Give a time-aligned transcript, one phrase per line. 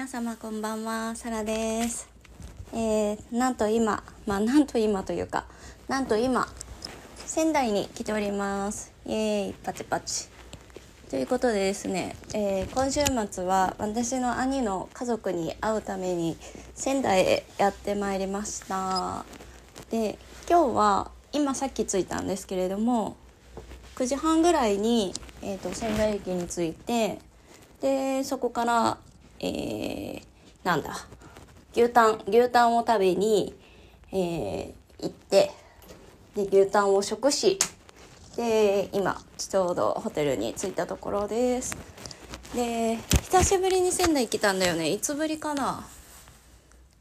[0.00, 2.08] 皆様こんばんは、サラです。
[2.72, 5.44] えー、なんと今、まあなんと今というか、
[5.88, 6.48] なんと今、
[7.16, 8.94] 仙台に来ております。
[9.04, 10.28] イエーイ、パチパチ。
[11.10, 16.38] ということでですね、えー今週末は私の兄の家族に会うために
[16.74, 19.26] 仙台へやってまいりました。
[19.90, 23.18] で、今日は今さっき着いたんですけれども、
[23.96, 25.12] 9時半ぐらいに、
[25.42, 27.18] えー、と仙台駅に着いて
[27.82, 28.96] でそこから、
[29.40, 30.22] えー
[30.64, 30.94] なんだ？
[31.72, 33.54] 牛タン牛タンを食べに、
[34.12, 34.72] えー
[35.02, 35.50] 行って
[36.36, 37.58] で牛タンを食し
[38.36, 41.76] で今ちょうどホテルに着いたところです。
[42.54, 44.90] で久しぶりに仙台来たんだよね。
[44.90, 45.86] いつぶりかな？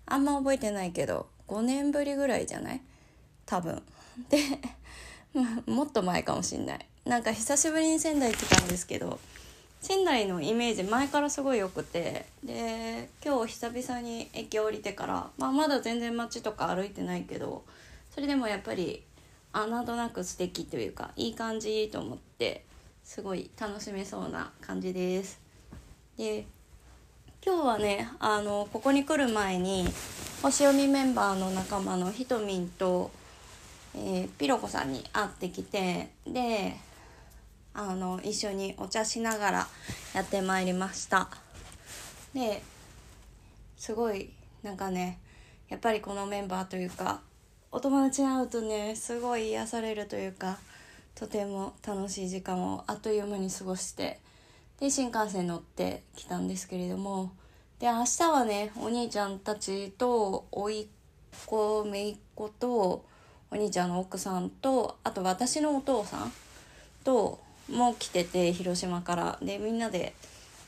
[0.06, 2.82] あんま覚えてないけど5年ぶりぐらいじゃない？
[3.46, 3.82] 多分。
[4.30, 4.38] で
[5.66, 6.86] もっと前かもしんない。
[7.06, 9.20] なんか久しぶりに仙台来たんですけど
[9.82, 17.64] 仙台のイメージ前からすごい良くてで今日久々に駅降りてから、まあ、まだ全然街とか歩いてないけど
[18.14, 19.04] それでもやっぱり
[19.54, 22.66] あなんとなく素敵というかいい感じと思って
[23.04, 25.40] すごい楽しめそうな感じです。
[26.18, 26.46] で
[27.44, 29.88] 今日はねあのここに来る前に
[30.44, 33.10] 星読みメンバーの仲間のひとみんと
[33.96, 36.76] えーピロコさんに会ってきてで
[37.74, 39.68] あの一緒にお茶しながら
[40.14, 41.30] やってまいりました。
[42.34, 42.62] で
[43.78, 44.30] すごい
[44.64, 45.20] なんかね
[45.70, 47.22] やっぱりこのメンバーというか
[47.72, 50.58] お友達に会うとねすごい癒されるというか
[51.16, 54.20] とても楽しい時間をあっという間に過ごして
[54.80, 57.32] で新幹線乗ってきたんですけれども
[57.80, 60.88] で明日はねお兄ちゃんたちと甥っ
[61.46, 63.06] 子姪っ子と
[63.52, 66.32] お兄ちゃんの奥さんとあと私のお父さん
[67.04, 67.40] と
[67.70, 69.40] も来てて広島から。
[69.42, 70.14] でみんなで、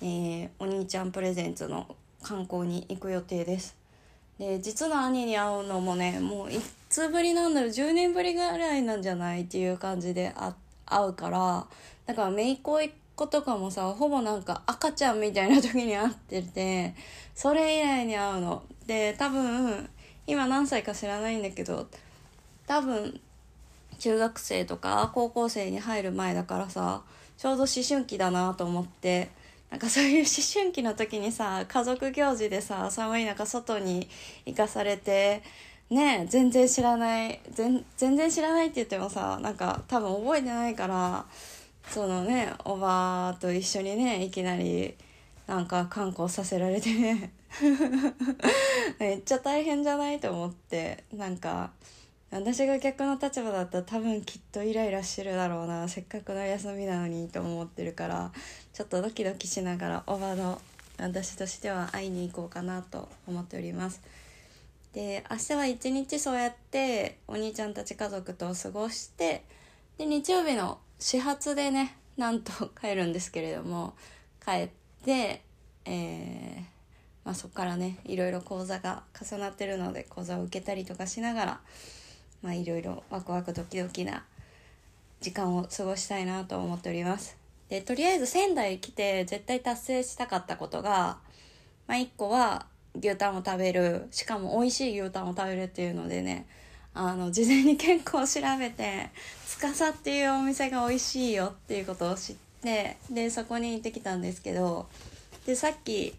[0.02, 3.75] えーお兄ちゃんプレゼンツの観光に行く予定です。
[4.39, 7.69] で実の兄に会うのもねもういつぶりなんだろう。
[7.69, 10.34] 10年ぶりぐらいなんじゃないっていう感じで
[10.85, 11.67] 会うから。
[12.06, 16.95] だから姪っ子一子とかもさほぼなんか赤ちゃんみたいな時に会ってて
[17.35, 18.63] それ以来に会うの。
[18.88, 19.89] で多分
[20.28, 21.88] 今何歳か知らないんだけど
[22.66, 23.19] 多分
[24.01, 27.03] 中学生とか高校生に入る前だからさ
[27.38, 29.29] ちょうど思春期だなと思って
[29.69, 34.09] なんかそういう思春期の時にさ家族行事でさ寒い中外に
[34.47, 35.44] 行かされて
[35.91, 41.25] ね全然知らない全然知らないって言ってもさなんか多分覚えてないから
[41.88, 44.95] そのねおばと一緒にねいきなり
[45.45, 47.33] なんか観光させられてね。
[49.00, 51.72] めっちゃ大変じゃないと思ってなんか
[52.31, 55.88] 私が逆の立場だったら多分きっとイライラしてるだろうな。
[55.90, 58.31] せっかくの休みなのにと思ってるから。
[58.74, 60.62] ちょっとドキドキしながらおばの
[60.97, 64.02] 私としては会いに行こうかなと思っております。
[64.94, 69.44] で明日は一日そうやってお兄ちゃんたち家族と過ごして
[69.98, 73.94] で日曜日の始発でねなんと帰るんですけれども
[74.44, 74.69] 帰っ
[75.06, 75.42] て
[75.86, 76.63] えー
[77.24, 81.59] まあ、そこからねいろいろ講座が重なってるので講座を受けたりとかしながら
[82.41, 84.24] まあいろいろワクワクドキドキな
[85.19, 87.38] 時間を過ごしたいなと思っております。
[87.69, 91.19] でとりあえず仙台来て絶対達成したかったことが
[91.88, 92.66] まあ1個は
[93.00, 96.46] 牛タンを食べるしかも美味しい牛タンを食べるっていうのでね
[96.94, 99.09] あの事前に結構調べて
[99.47, 104.88] 司っていうお店が美味しいよっていうことを知ってでそこに行ってきたんですけど
[105.46, 106.13] でさっき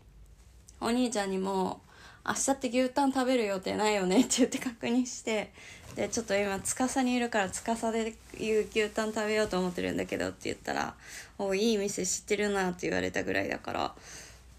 [0.81, 1.83] お兄ちゃんにも
[2.27, 5.53] 「明日って牛タン食べる予定ないよね」って言って確認して
[5.97, 10.95] でちょっと今司にいるから司でいう牛タン食べようと思ってるんだけどって言ったら
[11.39, 13.95] 「おいい店知ってるな」って言われたぐらいだから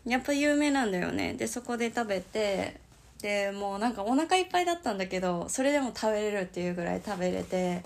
[0.06, 1.34] やっぱ有名なんだよね。
[1.34, 2.82] でそこで食べて
[3.22, 7.82] でもうなんかお腹いっぱいだったんだけどそれでも食べれるっていうぐらい食べれて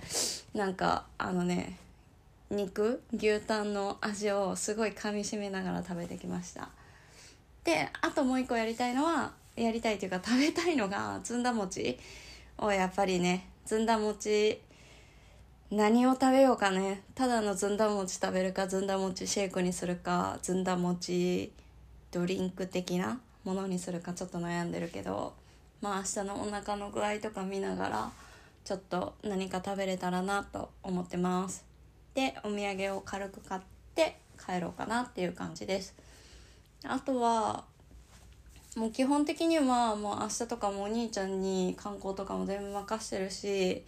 [0.56, 1.78] なんかあのね
[2.50, 6.70] 肉牛タンの味をすごい噛みしめながら食べてきました。
[7.64, 11.98] であともう一個やりたいのはやりたいというか食べたいのがずんだ餅
[12.58, 14.62] をやっぱりねずんだ餅
[15.70, 17.04] 何を食べようかね。
[17.14, 21.52] ただのずんだ餅食べるかずんだ餅シェイクにするかずんだ餅
[22.12, 25.34] ドリンク的なものにするかちょっと悩んでるけど
[25.82, 28.12] まあ明日のお腹の具合とか見ながら
[28.64, 31.66] ちょっと何か食べれたらなと思ってます。
[32.14, 33.62] でお土産を軽く買っ
[33.94, 35.94] て帰ろうかなっていう感じです。
[36.86, 37.66] あとは
[38.78, 43.84] もう基本的にはもう明日とかもお兄ちゃんに観光とかも全部任してるし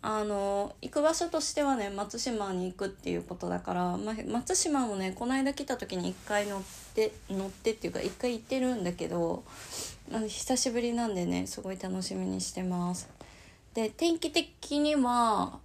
[0.00, 6.62] あの行く場所としてはね松島に行くっていうことだから、ま、松島もねこの間来た時に1回乗っ
[6.94, 9.44] て乗ってっていうか1回行ってるんだけど、
[10.28, 13.08] 久しぶりなんでねすごい楽しみにしてます。
[13.74, 15.58] で天気的には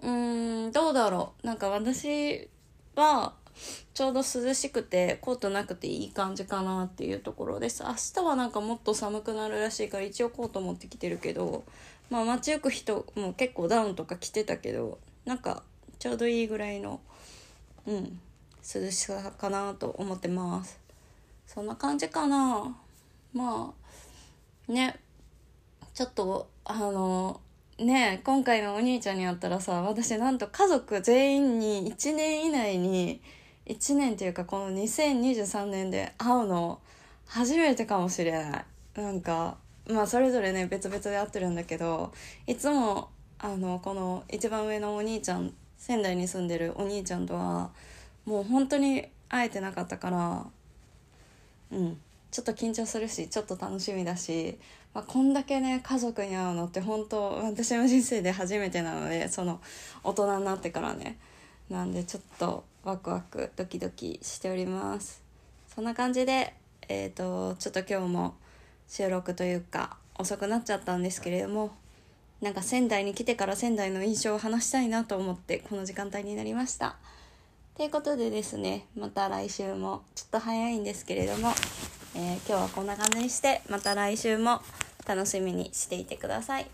[0.00, 1.46] うーんどうだろう。
[1.46, 2.48] なんか私
[2.94, 3.32] は
[3.94, 7.82] ちょうど涼しくてコートなくていい感じかなっていうところです。
[7.82, 11.64] 明日はなんかもっと寒くなるらしいから一応コート持ってきてるけど
[12.10, 15.62] まあ街行く人も結構ダウンとか着てたけどなんか
[15.98, 17.00] ちょうどいいぐらいの
[17.86, 18.20] うん
[18.62, 20.78] 涼しさかなと思ってます。
[21.46, 22.76] そんな感じかな。
[23.32, 23.72] ま
[24.68, 24.98] あね
[25.94, 27.40] ちょっとあの
[27.78, 33.20] ね今回のお兄ちゃんに会ったらさ私なんと家族全員に1年以内に
[33.72, 36.80] 1年っていうかこの2023年で会うの
[37.26, 38.60] 初めてかもしれな
[38.96, 39.00] い。
[39.00, 39.56] なんか
[39.88, 42.12] まあそれぞれね別々で会ってるんだけど
[42.46, 43.08] いつも
[43.38, 47.70] あのこの一番上のお兄ちゃん仙台に住んでるお兄ちゃんとは
[48.24, 50.46] もう本当に会えてなかったから
[51.72, 51.98] うん
[52.30, 54.58] ちょっと緊張するしちょっと楽しみだし、
[54.94, 59.60] まあ、こんだけね家族に会うのって本当私の人生で初めてなのでその
[60.04, 61.18] 大人になってからね。
[61.72, 65.22] なんでちょっとワクワクドキドキしております。
[65.74, 66.52] そんな感じで
[66.86, 68.34] えっ、ー、とちょっと今日も
[68.88, 71.72] 収録というか遅くなっちゃったんですけれども
[72.42, 76.96] なんか仙台に来てから仙台の印象を話したいなと思ってこの時間帯になりました。
[77.74, 81.54] ということでですねまた来週もちょっと早いんですけれども、
[82.14, 84.60] えー、今日はこんな感じにしてまた来週も
[85.06, 86.66] 楽しみにしていてください。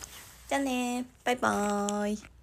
[0.48, 2.37] じゃあねバイバーイ。